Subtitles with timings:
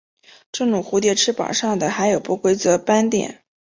[0.51, 3.43] 这种蝴蝶翅膀上的还有不规则斑点。